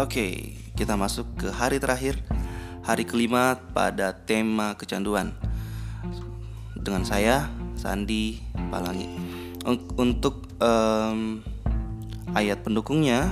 Oke, 0.00 0.56
kita 0.80 0.96
masuk 0.96 1.28
ke 1.36 1.52
hari 1.52 1.76
terakhir, 1.76 2.16
hari 2.80 3.04
kelima 3.04 3.60
pada 3.76 4.16
tema 4.16 4.72
kecanduan. 4.72 5.36
Dengan 6.72 7.04
saya, 7.04 7.52
Sandi 7.76 8.40
Palangi. 8.72 9.12
Untuk 10.00 10.48
um, 10.56 11.44
ayat 12.32 12.64
pendukungnya 12.64 13.28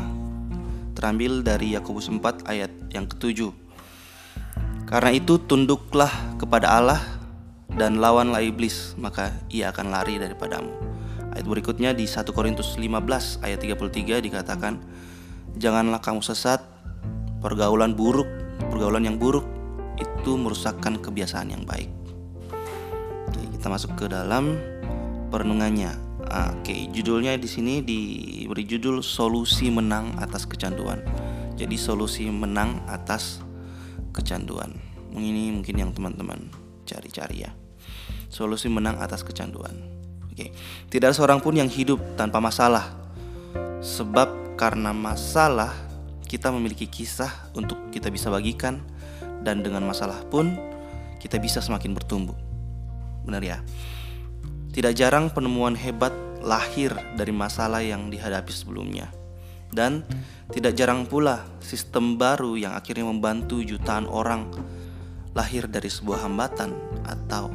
terambil 0.93 1.41
dari 1.41 1.73
Yakobus 1.73 2.13
4 2.13 2.45
ayat 2.45 2.69
yang 2.93 3.09
ketujuh. 3.09 3.49
Karena 4.85 5.17
itu 5.17 5.41
tunduklah 5.41 6.13
kepada 6.37 6.69
Allah 6.69 7.01
dan 7.73 7.97
lawanlah 7.97 8.45
iblis, 8.45 8.93
maka 9.01 9.33
ia 9.49 9.73
akan 9.73 9.89
lari 9.89 10.21
daripadamu. 10.21 10.69
Ayat 11.33 11.49
berikutnya 11.49 11.97
di 11.97 12.05
1 12.05 12.29
Korintus 12.37 12.77
15 12.77 13.41
ayat 13.41 13.57
33 13.57 14.21
dikatakan, 14.21 14.85
Janganlah 15.57 16.05
kamu 16.05 16.21
sesat, 16.21 16.61
pergaulan 17.41 17.97
buruk, 17.97 18.29
pergaulan 18.69 19.09
yang 19.09 19.17
buruk 19.17 19.47
itu 19.99 20.37
merusakkan 20.37 21.01
kebiasaan 21.01 21.55
yang 21.55 21.65
baik. 21.65 21.91
Oke, 23.29 23.43
kita 23.57 23.67
masuk 23.73 23.97
ke 23.99 24.07
dalam 24.11 24.59
perenungannya. 25.33 25.95
Oke, 26.29 26.93
judulnya 26.93 27.41
di 27.41 27.49
sini 27.49 27.81
diberi 27.81 28.69
judul 28.69 29.01
solusi 29.01 29.73
menang 29.73 30.13
atas 30.21 30.45
kecanduan. 30.45 31.01
Jadi 31.57 31.75
solusi 31.75 32.29
menang 32.29 32.85
atas 32.87 33.41
kecanduan. 34.13 34.77
Ini 35.11 35.57
mungkin 35.57 35.75
yang 35.75 35.91
teman-teman 35.91 36.53
cari-cari 36.87 37.49
ya. 37.49 37.51
Solusi 38.29 38.69
menang 38.69 39.01
atas 39.01 39.25
kecanduan. 39.25 39.73
Oke, 40.29 40.55
tidak 40.93 41.11
ada 41.11 41.17
seorang 41.17 41.41
pun 41.43 41.57
yang 41.57 41.67
hidup 41.67 41.99
tanpa 42.15 42.39
masalah. 42.39 42.95
Sebab 43.83 44.48
karena 44.59 44.91
masalah 44.91 45.71
kita 46.27 46.51
memiliki 46.51 46.91
kisah 46.91 47.31
untuk 47.55 47.95
kita 47.95 48.11
bisa 48.11 48.29
bagikan 48.29 48.83
dan 49.47 49.63
dengan 49.63 49.87
masalah 49.87 50.19
pun 50.27 50.59
kita 51.23 51.39
bisa 51.39 51.63
semakin 51.63 51.95
bertumbuh. 51.95 52.35
Benar 53.23 53.41
ya? 53.41 53.59
Tidak 54.75 54.93
jarang 54.99 55.31
penemuan 55.31 55.79
hebat 55.79 56.13
lahir 56.43 56.93
dari 57.15 57.31
masalah 57.31 57.81
yang 57.81 58.11
dihadapi 58.11 58.51
sebelumnya. 58.51 59.09
Dan 59.69 60.03
tidak 60.51 60.75
jarang 60.75 61.05
pula 61.07 61.45
sistem 61.61 62.17
baru 62.19 62.57
yang 62.59 62.73
akhirnya 62.75 63.05
membantu 63.07 63.61
jutaan 63.63 64.09
orang 64.09 64.49
lahir 65.37 65.69
dari 65.71 65.87
sebuah 65.93 66.25
hambatan 66.25 66.73
atau 67.05 67.53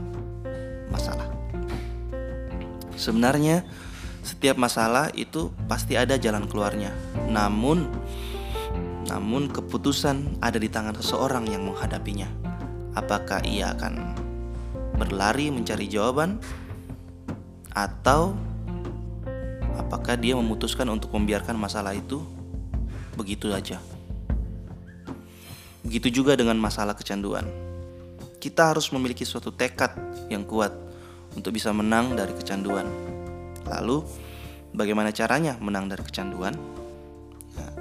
masalah. 0.93 1.25
Sebenarnya 2.93 3.65
setiap 4.23 4.55
masalah 4.55 5.11
itu 5.11 5.51
pasti 5.67 5.99
ada 5.99 6.15
jalan 6.15 6.47
keluarnya. 6.47 6.95
Namun 7.27 7.91
namun 9.11 9.51
keputusan 9.51 10.39
ada 10.39 10.55
di 10.55 10.71
tangan 10.71 10.95
seseorang 10.95 11.43
yang 11.51 11.67
menghadapinya. 11.67 12.31
Apakah 12.95 13.43
ia 13.43 13.75
akan 13.75 14.15
berlari 14.95 15.51
mencari 15.51 15.91
jawaban 15.91 16.39
atau 17.75 18.31
apakah 19.75 20.15
dia 20.15 20.39
memutuskan 20.39 20.87
untuk 20.87 21.11
membiarkan 21.11 21.59
masalah 21.59 21.91
itu 21.91 22.23
begitu 23.19 23.51
saja? 23.51 23.83
Begitu 25.83 26.23
juga 26.23 26.39
dengan 26.39 26.55
masalah 26.55 26.95
kecanduan. 26.95 27.43
Kita 28.39 28.71
harus 28.71 28.87
memiliki 28.95 29.27
suatu 29.27 29.51
tekad 29.51 29.91
yang 30.31 30.47
kuat 30.47 30.71
untuk 31.35 31.51
bisa 31.51 31.75
menang 31.75 32.15
dari 32.15 32.31
kecanduan. 32.31 33.12
Lalu, 33.67 34.03
bagaimana 34.75 35.13
caranya 35.15 35.55
menang 35.59 35.87
dari 35.87 36.03
kecanduan? 36.03 36.55
Nah, 37.53 37.71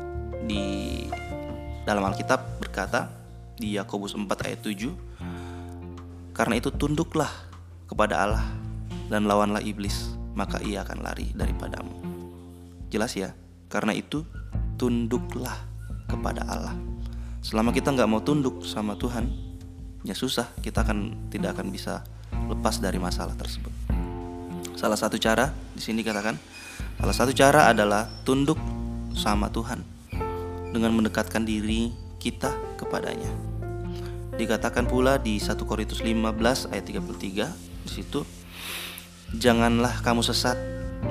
di 0.46 0.64
dalam 1.82 2.06
Alkitab 2.06 2.62
berkata 2.62 3.10
di 3.58 3.74
Yakobus 3.74 4.14
4 4.14 4.28
ayat 4.46 4.60
7, 4.62 6.32
karena 6.32 6.54
itu 6.56 6.72
tunduklah 6.72 7.30
kepada 7.86 8.24
Allah 8.24 8.46
dan 9.12 9.28
lawanlah 9.28 9.60
iblis, 9.60 10.16
maka 10.32 10.62
ia 10.64 10.80
akan 10.80 11.04
lari 11.04 11.28
daripadamu. 11.36 11.92
Jelas 12.88 13.12
ya? 13.16 13.36
Karena 13.68 13.92
itu 13.96 14.24
tunduklah 14.76 15.56
kepada 16.08 16.44
Allah. 16.48 16.76
Selama 17.42 17.72
kita 17.74 17.90
nggak 17.92 18.08
mau 18.08 18.20
tunduk 18.20 18.62
sama 18.64 18.94
Tuhan, 18.96 19.28
ya 20.06 20.14
susah. 20.14 20.48
Kita 20.60 20.84
akan 20.86 21.28
tidak 21.32 21.58
akan 21.58 21.72
bisa 21.72 22.06
lepas 22.48 22.78
dari 22.78 23.00
masalah 23.00 23.34
tersebut. 23.34 23.71
Salah 24.76 24.98
satu 24.98 25.20
cara 25.20 25.52
di 25.76 25.82
sini 25.82 26.00
katakan, 26.00 26.36
salah 26.98 27.16
satu 27.16 27.32
cara 27.36 27.68
adalah 27.68 28.08
tunduk 28.24 28.56
sama 29.12 29.52
Tuhan 29.52 29.84
dengan 30.72 30.90
mendekatkan 30.96 31.44
diri 31.44 31.92
kita 32.16 32.52
kepadanya. 32.80 33.28
Dikatakan 34.32 34.88
pula 34.88 35.20
di 35.20 35.36
1 35.36 35.54
Korintus 35.68 36.00
15 36.00 36.72
ayat 36.72 36.84
33 36.88 37.84
di 37.84 37.90
situ 37.90 38.24
janganlah 39.36 40.00
kamu 40.00 40.24
sesat 40.24 40.56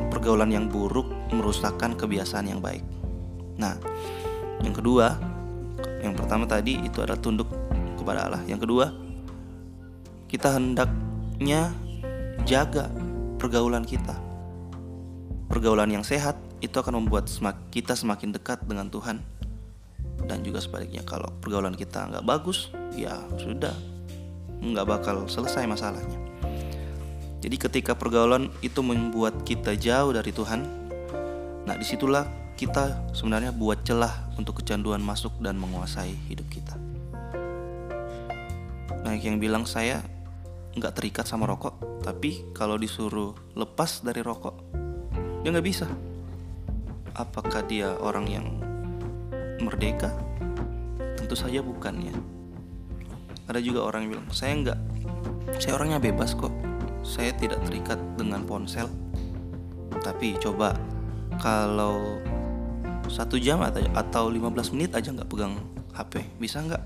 pergaulan 0.09 0.50
yang 0.50 0.66
buruk 0.69 1.09
merusakkan 1.29 1.94
kebiasaan 1.94 2.50
yang 2.50 2.61
baik. 2.61 2.81
Nah, 3.57 3.77
yang 4.66 4.73
kedua, 4.73 5.17
yang 6.01 6.17
pertama 6.17 6.50
tadi 6.50 6.81
itu 6.81 7.01
adalah 7.01 7.19
tunduk 7.21 7.50
kepada 7.97 8.25
Allah. 8.25 8.41
Yang 8.50 8.66
kedua, 8.66 8.85
kita 10.25 10.57
hendaknya 10.57 11.73
jaga 12.47 12.89
pergaulan 13.41 13.81
kita. 13.81 14.13
Pergaulan 15.50 15.90
yang 15.90 16.06
sehat 16.06 16.38
itu 16.62 16.78
akan 16.78 17.02
membuat 17.02 17.25
kita 17.74 17.97
semakin 17.97 18.29
dekat 18.38 18.62
dengan 18.69 18.94
Tuhan. 18.94 19.18
Dan 20.29 20.46
juga 20.46 20.62
sebaliknya, 20.62 21.02
kalau 21.02 21.25
pergaulan 21.41 21.74
kita 21.74 22.06
nggak 22.06 22.22
bagus, 22.22 22.69
ya 22.94 23.18
sudah, 23.41 23.74
nggak 24.62 24.85
bakal 24.85 25.25
selesai 25.25 25.66
masalahnya. 25.66 26.22
Jadi 27.41 27.57
ketika 27.57 27.97
pergaulan 27.97 28.53
itu 28.62 28.85
membuat 28.85 29.41
kita 29.41 29.74
jauh 29.74 30.13
dari 30.13 30.30
Tuhan, 30.30 30.62
nah 31.66 31.74
di 31.74 31.81
situlah 31.81 32.30
kita 32.53 33.09
sebenarnya 33.18 33.50
buat 33.50 33.81
celah 33.81 34.38
untuk 34.38 34.62
kecanduan 34.62 35.01
masuk 35.01 35.34
dan 35.41 35.57
menguasai 35.57 36.13
hidup 36.30 36.46
kita. 36.53 36.78
Nah, 39.01 39.18
yang 39.18 39.41
bilang 39.41 39.66
saya 39.66 40.06
nggak 40.71 40.93
terikat 40.95 41.25
sama 41.27 41.43
rokok, 41.51 41.99
tapi 41.99 42.47
kalau 42.55 42.79
disuruh 42.79 43.35
lepas 43.59 43.99
dari 44.07 44.23
rokok, 44.23 44.55
dia 45.43 45.51
nggak 45.51 45.67
bisa. 45.67 45.87
Apakah 47.11 47.67
dia 47.67 47.91
orang 47.99 48.25
yang 48.31 48.47
merdeka? 49.59 50.15
Tentu 51.19 51.35
saja 51.35 51.59
bukan 51.59 51.95
ya. 51.99 52.15
Ada 53.51 53.59
juga 53.59 53.83
orang 53.83 54.07
yang 54.07 54.11
bilang, 54.15 54.27
saya 54.31 54.55
nggak, 54.63 54.79
saya 55.59 55.75
orangnya 55.75 55.99
bebas 55.99 56.31
kok. 56.39 56.55
Saya 57.03 57.35
tidak 57.35 57.59
terikat 57.67 57.99
dengan 58.15 58.47
ponsel. 58.47 58.88
Tapi 59.99 60.39
coba 60.39 60.71
kalau 61.43 62.15
satu 63.11 63.35
jam 63.35 63.59
atau 63.59 63.83
atau 63.91 64.31
15 64.31 64.71
menit 64.71 64.95
aja 64.95 65.11
nggak 65.11 65.27
pegang 65.27 65.59
HP, 65.91 66.23
bisa 66.39 66.63
nggak? 66.63 66.83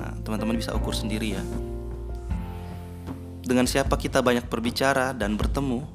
Nah, 0.00 0.16
teman-teman 0.24 0.56
bisa 0.56 0.72
ukur 0.72 0.96
sendiri 0.96 1.36
ya 1.36 1.44
dengan 3.46 3.70
siapa 3.70 3.94
kita 3.94 4.26
banyak 4.26 4.50
berbicara 4.50 5.14
dan 5.14 5.38
bertemu, 5.38 5.86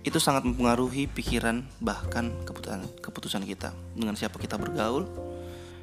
itu 0.00 0.16
sangat 0.16 0.48
mempengaruhi 0.48 1.04
pikiran 1.12 1.60
bahkan 1.84 2.32
keputusan 2.48 2.88
keputusan 3.04 3.44
kita. 3.44 3.76
Dengan 3.92 4.16
siapa 4.16 4.40
kita 4.40 4.56
bergaul, 4.56 5.04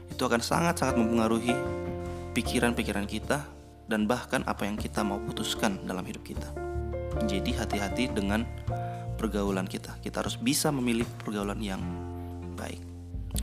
itu 0.09 0.22
akan 0.25 0.41
sangat-sangat 0.41 0.97
mempengaruhi 0.97 1.53
pikiran-pikiran 2.34 3.06
kita 3.06 3.46
dan 3.85 4.09
bahkan 4.09 4.41
apa 4.50 4.66
yang 4.66 4.74
kita 4.74 5.06
mau 5.06 5.22
putuskan 5.22 5.85
dalam 5.85 6.01
hidup 6.01 6.25
kita. 6.25 6.50
Jadi 7.30 7.54
hati-hati 7.54 8.09
dengan 8.09 8.42
pergaulan 9.13 9.69
kita. 9.69 10.01
Kita 10.01 10.25
harus 10.25 10.42
bisa 10.42 10.74
memilih 10.74 11.06
pergaulan 11.21 11.62
yang 11.62 11.83
baik. 12.57 12.81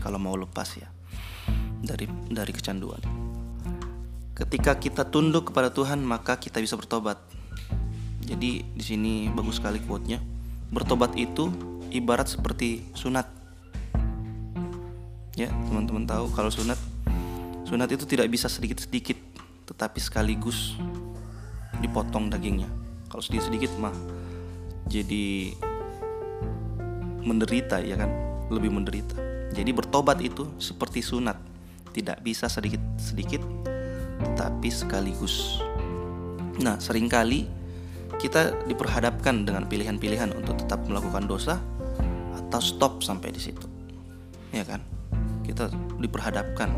Kalau 0.03 0.19
mau 0.19 0.35
lepas 0.35 0.75
ya 0.75 0.91
dari 1.87 2.11
dari 2.27 2.51
kecanduan. 2.51 2.99
Ketika 4.35 4.75
kita 4.75 5.07
tunduk 5.07 5.55
kepada 5.55 5.71
Tuhan, 5.71 6.03
maka 6.03 6.35
kita 6.41 6.59
bisa 6.59 6.75
bertobat 6.75 7.21
jadi 8.31 8.63
di 8.63 8.85
sini 8.85 9.27
bagus 9.27 9.59
sekali 9.59 9.83
quote-nya. 9.83 10.23
Bertobat 10.71 11.19
itu 11.19 11.51
ibarat 11.91 12.31
seperti 12.31 12.87
sunat. 12.95 13.27
Ya, 15.35 15.51
teman-teman 15.67 16.07
tahu 16.07 16.31
kalau 16.31 16.47
sunat 16.47 16.79
sunat 17.67 17.91
itu 17.91 18.07
tidak 18.07 18.31
bisa 18.31 18.47
sedikit-sedikit 18.47 19.19
tetapi 19.67 19.99
sekaligus 19.99 20.79
dipotong 21.83 22.31
dagingnya. 22.31 22.71
Kalau 23.11 23.23
sedikit-sedikit 23.23 23.75
mah 23.83 23.95
jadi 24.87 25.55
menderita 27.27 27.83
ya 27.83 27.99
kan, 27.99 28.11
lebih 28.47 28.71
menderita. 28.71 29.19
Jadi 29.51 29.71
bertobat 29.75 30.23
itu 30.23 30.47
seperti 30.63 31.03
sunat, 31.03 31.35
tidak 31.91 32.23
bisa 32.23 32.47
sedikit-sedikit 32.47 33.43
tetapi 34.23 34.69
sekaligus. 34.71 35.59
Nah, 36.63 36.79
sering 36.79 37.11
kali 37.11 37.60
kita 38.19 38.67
diperhadapkan 38.67 39.47
dengan 39.47 39.69
pilihan-pilihan 39.69 40.35
untuk 40.35 40.59
tetap 40.59 40.83
melakukan 40.89 41.29
dosa 41.29 41.61
atau 42.35 42.59
stop 42.59 43.05
sampai 43.07 43.31
di 43.31 43.39
situ. 43.39 43.67
Ya 44.51 44.67
kan? 44.67 44.83
Kita 45.47 45.71
diperhadapkan 46.03 46.73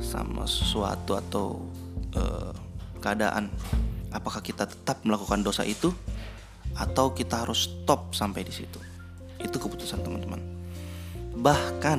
sama 0.00 0.46
sesuatu 0.48 1.18
atau 1.18 1.60
uh, 2.16 2.54
keadaan, 3.02 3.52
apakah 4.14 4.40
kita 4.40 4.64
tetap 4.64 5.02
melakukan 5.04 5.44
dosa 5.44 5.66
itu 5.66 5.92
atau 6.78 7.12
kita 7.12 7.44
harus 7.44 7.68
stop 7.68 8.14
sampai 8.14 8.46
di 8.46 8.52
situ? 8.54 8.78
Itu 9.42 9.60
keputusan 9.60 10.00
teman-teman. 10.00 10.40
Bahkan 11.38 11.98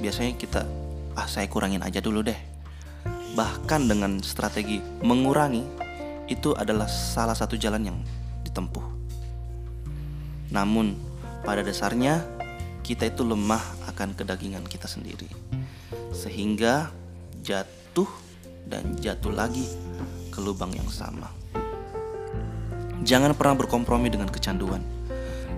biasanya 0.00 0.34
kita 0.38 0.64
ah 1.12 1.28
saya 1.28 1.46
kurangin 1.50 1.84
aja 1.84 2.00
dulu 2.00 2.24
deh. 2.24 2.38
Bahkan 3.36 3.88
dengan 3.88 4.20
strategi 4.20 4.80
mengurangi 5.00 5.81
itu 6.30 6.54
adalah 6.54 6.86
salah 6.86 7.34
satu 7.34 7.58
jalan 7.58 7.88
yang 7.90 7.98
ditempuh. 8.46 8.84
Namun 10.52 10.94
pada 11.42 11.64
dasarnya 11.64 12.22
kita 12.84 13.08
itu 13.08 13.24
lemah 13.24 13.62
akan 13.88 14.12
kedagingan 14.12 14.62
kita 14.66 14.86
sendiri. 14.86 15.26
Sehingga 16.12 16.92
jatuh 17.40 18.08
dan 18.68 18.94
jatuh 19.00 19.32
lagi 19.32 19.66
ke 20.30 20.38
lubang 20.38 20.70
yang 20.76 20.88
sama. 20.92 21.30
Jangan 23.02 23.34
pernah 23.34 23.58
berkompromi 23.58 24.06
dengan 24.12 24.30
kecanduan 24.30 24.84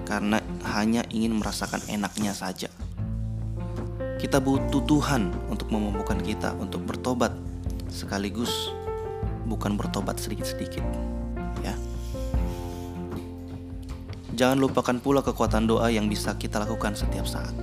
karena 0.09 0.41
hanya 0.65 1.05
ingin 1.13 1.37
merasakan 1.37 1.85
enaknya 1.93 2.33
saja. 2.33 2.73
Kita 4.17 4.41
butuh 4.41 4.81
Tuhan 4.89 5.29
untuk 5.53 5.69
memampukan 5.69 6.17
kita 6.25 6.57
untuk 6.57 6.89
bertobat 6.89 7.37
sekaligus 7.93 8.73
bukan 9.45 9.77
bertobat 9.79 10.19
sedikit-sedikit. 10.19 10.83
Ya. 11.61 11.75
Jangan 14.35 14.59
lupakan 14.59 14.99
pula 14.99 15.23
kekuatan 15.23 15.71
doa 15.71 15.89
yang 15.93 16.11
bisa 16.11 16.35
kita 16.35 16.59
lakukan 16.59 16.99
setiap 16.99 17.29
saat 17.29 17.55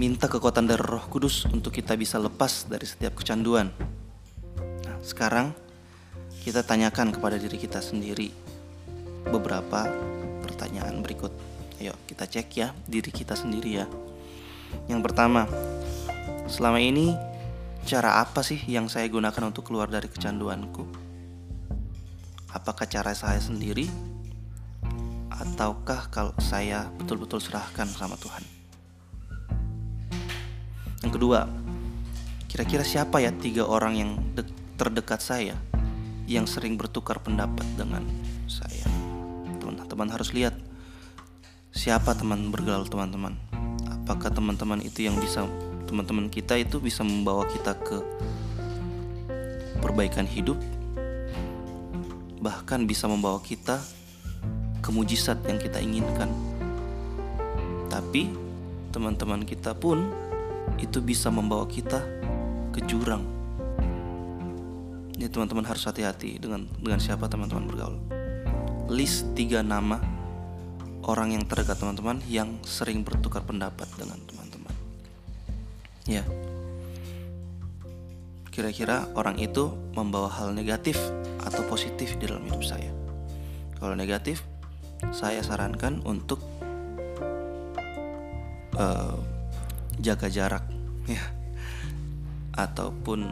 minta 0.00 0.32
kekuatan 0.32 0.64
dari 0.64 0.80
Roh 0.80 1.04
Kudus 1.12 1.44
untuk 1.52 1.76
kita 1.76 1.92
bisa 1.92 2.16
lepas 2.16 2.64
dari 2.64 2.88
setiap 2.88 3.20
kecanduan. 3.20 3.68
Nah, 4.88 4.96
sekarang 5.04 5.52
kita 6.40 6.64
tanyakan 6.64 7.12
kepada 7.12 7.36
diri 7.36 7.60
kita 7.60 7.84
sendiri 7.84 8.32
beberapa 9.28 9.84
pertanyaan 10.40 11.04
berikut. 11.04 11.28
Ayo 11.84 11.92
kita 12.08 12.24
cek 12.24 12.48
ya 12.56 12.72
diri 12.88 13.12
kita 13.12 13.36
sendiri 13.36 13.84
ya. 13.84 13.86
Yang 14.88 15.04
pertama, 15.04 15.44
selama 16.48 16.80
ini 16.80 17.12
cara 17.84 18.20
apa 18.20 18.44
sih 18.44 18.60
yang 18.68 18.88
saya 18.92 19.08
gunakan 19.08 19.48
untuk 19.48 19.68
keluar 19.72 19.88
dari 19.88 20.08
kecanduanku? 20.10 20.84
Apakah 22.50 22.84
cara 22.90 23.14
saya 23.14 23.38
sendiri 23.38 23.86
ataukah 25.30 26.10
kalau 26.12 26.34
saya 26.42 26.90
betul-betul 27.00 27.40
serahkan 27.40 27.88
sama 27.88 28.18
Tuhan? 28.20 28.42
Yang 31.00 31.12
kedua, 31.16 31.48
kira-kira 32.50 32.84
siapa 32.84 33.24
ya 33.24 33.32
tiga 33.32 33.64
orang 33.64 33.94
yang 33.96 34.10
terdekat 34.76 35.22
saya 35.24 35.56
yang 36.28 36.44
sering 36.44 36.76
bertukar 36.76 37.22
pendapat 37.24 37.64
dengan 37.78 38.04
saya? 38.44 38.84
Teman-teman 39.62 40.10
harus 40.12 40.36
lihat 40.36 40.52
siapa 41.72 42.12
teman 42.12 42.52
bergaul 42.52 42.84
teman-teman. 42.84 43.38
Apakah 43.88 44.28
teman-teman 44.34 44.82
itu 44.82 45.06
yang 45.06 45.16
bisa 45.22 45.46
teman-teman 45.90 46.30
kita 46.30 46.54
itu 46.54 46.78
bisa 46.78 47.02
membawa 47.02 47.42
kita 47.50 47.74
ke 47.74 47.98
perbaikan 49.82 50.22
hidup 50.22 50.54
bahkan 52.38 52.86
bisa 52.86 53.10
membawa 53.10 53.42
kita 53.42 53.82
ke 54.80 54.88
mujizat 54.94 55.42
yang 55.50 55.58
kita 55.58 55.82
inginkan. 55.82 56.30
Tapi 57.90 58.30
teman-teman 58.94 59.42
kita 59.42 59.74
pun 59.74 60.08
itu 60.78 61.02
bisa 61.02 61.28
membawa 61.28 61.66
kita 61.66 62.00
ke 62.70 62.80
jurang. 62.86 63.26
Ini 65.18 65.28
teman-teman 65.28 65.68
harus 65.68 65.84
hati-hati 65.84 66.40
dengan 66.40 66.64
dengan 66.80 67.02
siapa 67.02 67.28
teman-teman 67.28 67.66
bergaul. 67.68 67.98
List 68.88 69.36
tiga 69.36 69.60
nama 69.60 70.00
orang 71.04 71.36
yang 71.36 71.44
terdekat 71.44 71.76
teman-teman 71.76 72.22
yang 72.30 72.56
sering 72.64 73.04
bertukar 73.04 73.44
pendapat 73.44 73.90
dengan 74.00 74.16
teman-teman. 74.24 74.49
Ya. 76.10 76.26
Kira-kira 78.50 79.06
orang 79.14 79.38
itu 79.38 79.70
membawa 79.94 80.26
hal 80.26 80.50
negatif 80.50 80.98
atau 81.38 81.62
positif 81.70 82.18
di 82.18 82.26
dalam 82.26 82.42
hidup 82.50 82.66
saya. 82.66 82.90
Kalau 83.78 83.94
negatif, 83.94 84.42
saya 85.14 85.38
sarankan 85.40 86.02
untuk 86.02 86.42
uh, 88.74 89.16
jaga 90.02 90.26
jarak 90.26 90.66
ya 91.06 91.24
ataupun 92.58 93.30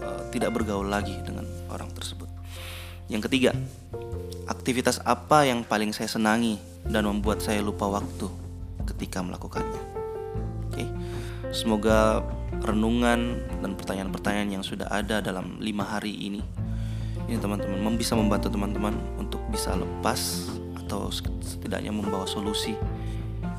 uh, 0.00 0.22
tidak 0.30 0.54
bergaul 0.54 0.86
lagi 0.86 1.18
dengan 1.26 1.44
orang 1.68 1.90
tersebut. 1.92 2.30
Yang 3.10 3.28
ketiga, 3.28 3.52
aktivitas 4.48 5.02
apa 5.04 5.44
yang 5.44 5.66
paling 5.66 5.92
saya 5.92 6.08
senangi 6.08 6.56
dan 6.88 7.04
membuat 7.04 7.44
saya 7.44 7.60
lupa 7.60 7.90
waktu 7.90 8.30
ketika 8.88 9.20
melakukannya. 9.20 10.03
Semoga 11.54 12.26
renungan 12.66 13.38
dan 13.62 13.78
pertanyaan-pertanyaan 13.78 14.60
yang 14.60 14.64
sudah 14.66 14.90
ada 14.90 15.22
dalam 15.22 15.62
lima 15.62 15.86
hari 15.86 16.10
ini 16.10 16.42
ini 17.24 17.40
teman-teman 17.40 17.96
bisa 17.96 18.12
membantu 18.12 18.52
teman-teman 18.52 18.92
untuk 19.16 19.40
bisa 19.48 19.72
lepas 19.72 20.50
atau 20.84 21.08
setidaknya 21.08 21.88
membawa 21.88 22.28
solusi 22.28 22.76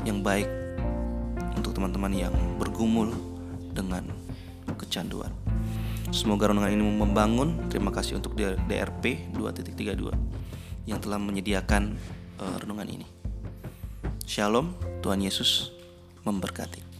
yang 0.05 0.21
baik 0.21 0.45
untuk 1.57 1.73
teman-teman 1.73 2.13
yang 2.13 2.35
bergumul 2.61 3.09
dengan 3.73 4.05
kecanduan. 4.77 5.33
Semoga 6.13 6.53
renungan 6.53 6.71
ini 6.77 6.83
membangun. 6.83 7.71
Terima 7.71 7.89
kasih 7.89 8.21
untuk 8.21 8.37
DRP 8.37 9.33
2.32 9.33 10.13
yang 10.85 11.01
telah 11.01 11.17
menyediakan 11.17 11.97
uh, 12.37 12.55
renungan 12.61 12.85
ini. 12.85 13.07
Shalom, 14.29 14.77
Tuhan 15.01 15.25
Yesus 15.25 15.73
memberkati. 16.21 16.94